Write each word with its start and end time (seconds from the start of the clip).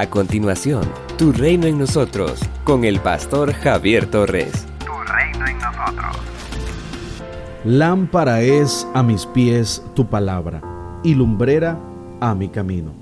A 0.00 0.08
continuación, 0.08 0.80
Tu 1.18 1.30
Reino 1.30 1.66
en 1.66 1.78
Nosotros, 1.78 2.40
con 2.64 2.86
el 2.86 3.00
pastor 3.00 3.52
Javier 3.52 4.06
Torres. 4.06 4.64
Tu 4.78 4.86
reino 5.12 5.46
en 5.46 5.58
nosotros. 5.58 6.16
Lámpara 7.66 8.40
es 8.40 8.88
a 8.94 9.02
mis 9.02 9.26
pies 9.26 9.82
tu 9.94 10.06
palabra 10.06 10.62
y 11.04 11.14
lumbrera 11.14 11.78
a 12.18 12.34
mi 12.34 12.48
camino. 12.48 12.92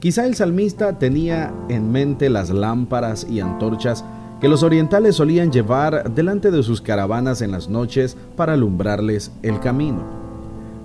Quizá 0.00 0.26
el 0.26 0.34
salmista 0.34 0.98
tenía 0.98 1.54
en 1.68 1.92
mente 1.92 2.28
las 2.28 2.50
lámparas 2.50 3.24
y 3.30 3.38
antorchas 3.38 4.04
que 4.40 4.48
los 4.48 4.64
orientales 4.64 5.14
solían 5.14 5.52
llevar 5.52 6.12
delante 6.12 6.50
de 6.50 6.64
sus 6.64 6.80
caravanas 6.80 7.40
en 7.40 7.52
las 7.52 7.68
noches 7.68 8.16
para 8.34 8.54
alumbrarles 8.54 9.30
el 9.44 9.60
camino. 9.60 10.02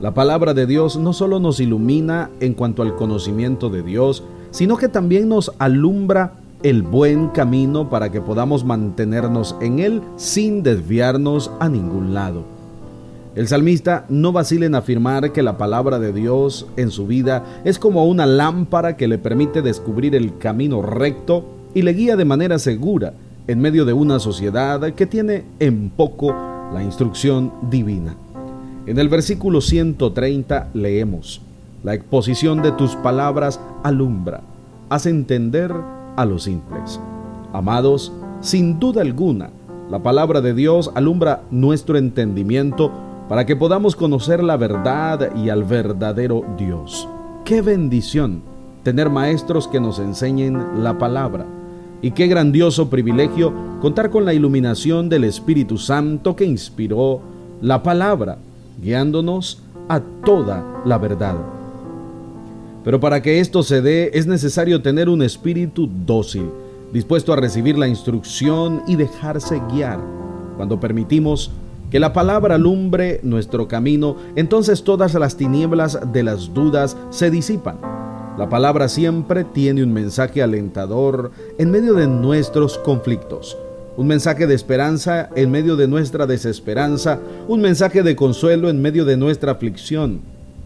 La 0.01 0.13
palabra 0.13 0.53
de 0.53 0.67
Dios 0.67 0.97
no 0.97 1.13
solo 1.13 1.39
nos 1.39 1.59
ilumina 1.59 2.29
en 2.41 2.53
cuanto 2.53 2.83
al 2.83 2.95
conocimiento 2.95 3.71
de 3.71 3.81
Dios, 3.81 4.23
sino 4.51 4.77
que 4.77 4.87
también 4.87 5.29
nos 5.29 5.51
alumbra 5.57 6.33
el 6.63 6.83
buen 6.83 7.29
camino 7.29 7.89
para 7.89 8.11
que 8.11 8.21
podamos 8.21 8.63
mantenernos 8.63 9.55
en 9.61 9.79
él 9.79 10.01
sin 10.15 10.61
desviarnos 10.63 11.51
a 11.59 11.69
ningún 11.69 12.13
lado. 12.13 12.43
El 13.33 13.47
salmista 13.47 14.05
no 14.09 14.33
vacila 14.33 14.65
en 14.65 14.75
afirmar 14.75 15.31
que 15.31 15.41
la 15.41 15.57
palabra 15.57 15.99
de 15.99 16.11
Dios 16.11 16.67
en 16.75 16.91
su 16.91 17.07
vida 17.07 17.61
es 17.63 17.79
como 17.79 18.05
una 18.05 18.25
lámpara 18.25 18.97
que 18.97 19.07
le 19.07 19.17
permite 19.17 19.61
descubrir 19.61 20.15
el 20.15 20.37
camino 20.37 20.81
recto 20.81 21.45
y 21.73 21.81
le 21.81 21.93
guía 21.93 22.17
de 22.17 22.25
manera 22.25 22.59
segura 22.59 23.13
en 23.47 23.59
medio 23.59 23.85
de 23.85 23.93
una 23.93 24.19
sociedad 24.19 24.81
que 24.93 25.05
tiene 25.05 25.45
en 25.59 25.89
poco 25.89 26.35
la 26.73 26.83
instrucción 26.83 27.53
divina. 27.69 28.15
En 28.85 28.99
el 28.99 29.07
versículo 29.07 29.61
130 29.61 30.69
leemos, 30.73 31.41
la 31.83 31.93
exposición 31.93 32.61
de 32.61 32.71
tus 32.71 32.95
palabras 32.95 33.59
alumbra, 33.83 34.41
hace 34.89 35.09
entender 35.09 35.73
a 36.15 36.25
los 36.25 36.43
simples. 36.43 36.99
Amados, 37.53 38.13
sin 38.41 38.79
duda 38.79 39.01
alguna, 39.01 39.49
la 39.89 40.01
palabra 40.01 40.41
de 40.41 40.53
Dios 40.53 40.91
alumbra 40.95 41.43
nuestro 41.51 41.97
entendimiento 41.97 42.91
para 43.27 43.45
que 43.45 43.55
podamos 43.55 43.95
conocer 43.95 44.43
la 44.43 44.57
verdad 44.57 45.35
y 45.35 45.49
al 45.49 45.63
verdadero 45.63 46.45
Dios. 46.57 47.07
Qué 47.45 47.61
bendición 47.61 48.41
tener 48.83 49.09
maestros 49.09 49.67
que 49.67 49.79
nos 49.79 49.99
enseñen 49.99 50.83
la 50.83 50.97
palabra. 50.97 51.45
Y 52.01 52.11
qué 52.11 52.27
grandioso 52.27 52.89
privilegio 52.89 53.53
contar 53.79 54.09
con 54.09 54.25
la 54.25 54.33
iluminación 54.33 55.07
del 55.07 55.23
Espíritu 55.23 55.77
Santo 55.77 56.35
que 56.35 56.45
inspiró 56.45 57.21
la 57.61 57.83
palabra, 57.83 58.37
guiándonos 58.81 59.61
a 59.87 59.99
toda 59.99 60.81
la 60.83 60.97
verdad. 60.97 61.35
Pero 62.83 62.99
para 62.99 63.21
que 63.21 63.39
esto 63.39 63.61
se 63.63 63.81
dé 63.81 64.11
es 64.13 64.25
necesario 64.25 64.81
tener 64.81 65.07
un 65.07 65.21
espíritu 65.21 65.89
dócil, 66.05 66.49
dispuesto 66.91 67.31
a 67.31 67.35
recibir 67.35 67.77
la 67.77 67.87
instrucción 67.87 68.81
y 68.87 68.95
dejarse 68.95 69.61
guiar. 69.71 69.99
Cuando 70.57 70.79
permitimos 70.79 71.51
que 71.91 71.99
la 71.99 72.13
palabra 72.13 72.55
alumbre 72.55 73.19
nuestro 73.21 73.67
camino, 73.67 74.15
entonces 74.35 74.83
todas 74.83 75.13
las 75.13 75.37
tinieblas 75.37 75.99
de 76.11 76.23
las 76.23 76.53
dudas 76.53 76.97
se 77.11 77.29
disipan. 77.29 77.77
La 78.37 78.49
palabra 78.49 78.87
siempre 78.87 79.43
tiene 79.43 79.83
un 79.83 79.93
mensaje 79.93 80.41
alentador 80.41 81.31
en 81.57 81.69
medio 81.69 81.93
de 81.93 82.07
nuestros 82.07 82.77
conflictos, 82.77 83.57
un 83.97 84.07
mensaje 84.07 84.47
de 84.47 84.55
esperanza 84.55 85.29
en 85.35 85.51
medio 85.51 85.75
de 85.75 85.87
nuestra 85.87 86.25
desesperanza, 86.25 87.19
un 87.47 87.61
mensaje 87.61 88.01
de 88.03 88.15
consuelo 88.15 88.69
en 88.69 88.81
medio 88.81 89.03
de 89.03 89.17
nuestra 89.17 89.51
aflicción. 89.51 90.21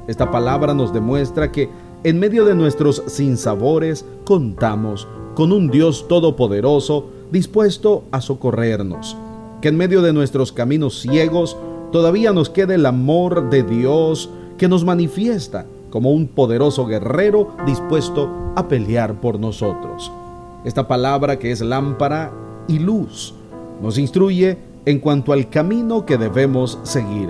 Esta 0.07 0.29
palabra 0.29 0.75
nos 0.75 0.94
demuestra 0.94 1.52
que 1.52 1.67
en 2.06 2.20
medio 2.20 2.45
de 2.45 2.53
nuestros 2.53 3.02
sinsabores 3.08 4.06
contamos 4.25 5.08
con 5.34 5.52
un 5.52 5.72
Dios 5.72 6.08
todopoderoso 6.08 7.08
dispuesto 7.31 8.03
a 8.12 8.22
socorrernos. 8.22 9.17
Que 9.59 9.70
en 9.70 9.78
medio 9.78 10.03
de 10.03 10.14
nuestros 10.14 10.52
caminos 10.52 11.02
ciegos 11.02 11.58
todavía 11.91 12.31
nos 12.31 12.52
quede 12.52 12.75
el 12.75 12.85
amor 12.85 13.50
de 13.50 13.63
Dios 13.63 14.29
que 14.59 14.68
nos 14.68 14.85
manifiesta 14.85 15.66
como 15.90 16.12
un 16.12 16.28
poderoso 16.28 16.85
guerrero 16.85 17.56
dispuesto 17.66 18.29
a 18.56 18.68
pelear 18.68 19.19
por 19.19 19.40
nosotros. 19.40 20.12
Esta 20.63 20.88
palabra 20.88 21.40
que 21.40 21.50
es 21.50 21.62
lámpara 21.62 22.31
y 22.68 22.78
luz 22.78 23.34
nos 23.81 23.97
instruye 23.97 24.59
en 24.85 25.00
cuanto 25.00 25.34
al 25.34 25.50
camino 25.50 26.06
que 26.06 26.19
debemos 26.19 26.78
seguir. 26.84 27.29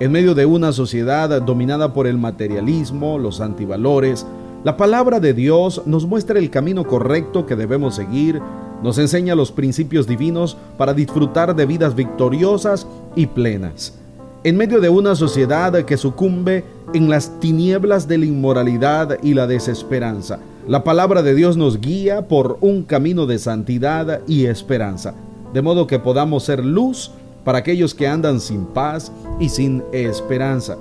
En 0.00 0.10
medio 0.10 0.34
de 0.34 0.44
una 0.44 0.72
sociedad 0.72 1.40
dominada 1.40 1.92
por 1.92 2.08
el 2.08 2.18
materialismo, 2.18 3.16
los 3.16 3.40
antivalores, 3.40 4.26
la 4.64 4.76
palabra 4.76 5.20
de 5.20 5.34
Dios 5.34 5.82
nos 5.86 6.04
muestra 6.04 6.40
el 6.40 6.50
camino 6.50 6.84
correcto 6.84 7.46
que 7.46 7.54
debemos 7.54 7.94
seguir, 7.94 8.42
nos 8.82 8.98
enseña 8.98 9.36
los 9.36 9.52
principios 9.52 10.08
divinos 10.08 10.56
para 10.76 10.94
disfrutar 10.94 11.54
de 11.54 11.66
vidas 11.66 11.94
victoriosas 11.94 12.88
y 13.14 13.26
plenas. 13.26 13.94
En 14.42 14.56
medio 14.56 14.80
de 14.80 14.88
una 14.88 15.14
sociedad 15.14 15.84
que 15.84 15.96
sucumbe 15.96 16.64
en 16.92 17.08
las 17.08 17.38
tinieblas 17.38 18.08
de 18.08 18.18
la 18.18 18.26
inmoralidad 18.26 19.18
y 19.22 19.34
la 19.34 19.46
desesperanza, 19.46 20.40
la 20.66 20.82
palabra 20.82 21.22
de 21.22 21.36
Dios 21.36 21.56
nos 21.56 21.80
guía 21.80 22.26
por 22.26 22.58
un 22.60 22.82
camino 22.82 23.26
de 23.26 23.38
santidad 23.38 24.22
y 24.26 24.46
esperanza, 24.46 25.14
de 25.52 25.62
modo 25.62 25.86
que 25.86 26.00
podamos 26.00 26.42
ser 26.42 26.64
luz 26.64 27.12
para 27.44 27.58
aquellos 27.58 27.94
que 27.94 28.08
andan 28.08 28.40
sin 28.40 28.64
paz 28.64 29.12
y 29.38 29.48
sin 29.48 29.82
esperanza. 29.92 30.76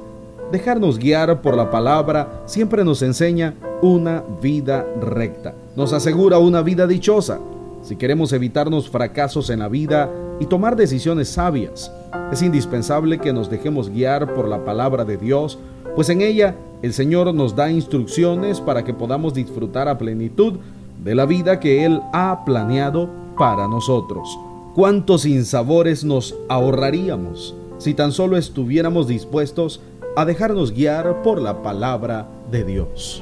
Dejarnos 0.51 0.99
guiar 0.99 1.41
por 1.41 1.57
la 1.57 1.71
palabra 1.71 2.43
siempre 2.45 2.83
nos 2.83 3.01
enseña 3.01 3.55
una 3.81 4.23
vida 4.41 4.85
recta, 5.01 5.53
nos 5.75 5.93
asegura 5.93 6.37
una 6.37 6.61
vida 6.61 6.87
dichosa. 6.87 7.39
Si 7.81 7.95
queremos 7.95 8.31
evitarnos 8.31 8.89
fracasos 8.89 9.49
en 9.49 9.59
la 9.59 9.67
vida 9.67 10.09
y 10.39 10.45
tomar 10.45 10.75
decisiones 10.75 11.29
sabias, 11.29 11.91
es 12.31 12.41
indispensable 12.41 13.19
que 13.19 13.33
nos 13.33 13.49
dejemos 13.49 13.89
guiar 13.89 14.33
por 14.35 14.47
la 14.47 14.63
palabra 14.63 15.03
de 15.03 15.17
Dios, 15.17 15.59
pues 15.95 16.09
en 16.09 16.21
ella 16.21 16.55
el 16.81 16.93
Señor 16.93 17.33
nos 17.33 17.55
da 17.55 17.71
instrucciones 17.71 18.61
para 18.61 18.83
que 18.83 18.93
podamos 18.93 19.33
disfrutar 19.33 19.87
a 19.87 19.97
plenitud 19.97 20.59
de 21.03 21.15
la 21.15 21.25
vida 21.25 21.59
que 21.59 21.83
Él 21.83 21.99
ha 22.13 22.43
planeado 22.45 23.09
para 23.37 23.67
nosotros. 23.67 24.29
¿Cuántos 24.73 25.21
sinsabores 25.21 26.03
nos 26.03 26.35
ahorraríamos 26.49 27.53
si 27.77 27.93
tan 27.93 28.11
solo 28.11 28.37
estuviéramos 28.37 29.07
dispuestos 29.07 29.81
a 30.15 30.25
dejarnos 30.25 30.71
guiar 30.71 31.21
por 31.21 31.39
la 31.39 31.61
palabra 31.61 32.27
de 32.49 32.63
Dios? 32.63 33.21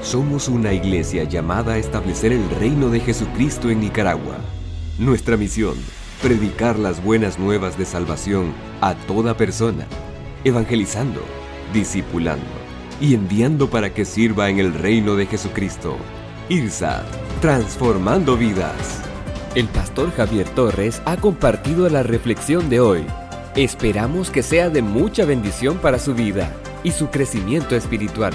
Somos 0.00 0.48
una 0.48 0.72
iglesia 0.72 1.24
llamada 1.24 1.74
a 1.74 1.78
establecer 1.78 2.32
el 2.32 2.48
reino 2.58 2.88
de 2.88 3.00
Jesucristo 3.00 3.68
en 3.68 3.80
Nicaragua. 3.80 4.38
Nuestra 4.98 5.36
misión, 5.36 5.74
predicar 6.22 6.78
las 6.78 7.04
buenas 7.04 7.38
nuevas 7.38 7.76
de 7.76 7.84
salvación 7.84 8.54
a 8.80 8.94
toda 8.94 9.36
persona, 9.36 9.86
evangelizando, 10.44 11.20
discipulando 11.74 12.46
y 12.98 13.12
enviando 13.12 13.68
para 13.68 13.92
que 13.92 14.06
sirva 14.06 14.48
en 14.48 14.58
el 14.58 14.72
reino 14.72 15.16
de 15.16 15.26
Jesucristo. 15.26 15.96
IRSA, 16.48 17.04
transformando 17.42 18.38
vidas. 18.38 19.03
El 19.54 19.68
pastor 19.68 20.10
Javier 20.10 20.48
Torres 20.48 21.00
ha 21.04 21.16
compartido 21.16 21.88
la 21.88 22.02
reflexión 22.02 22.68
de 22.68 22.80
hoy. 22.80 23.06
Esperamos 23.54 24.30
que 24.30 24.42
sea 24.42 24.68
de 24.68 24.82
mucha 24.82 25.24
bendición 25.24 25.78
para 25.78 26.00
su 26.00 26.12
vida 26.12 26.52
y 26.82 26.90
su 26.90 27.08
crecimiento 27.08 27.76
espiritual. 27.76 28.32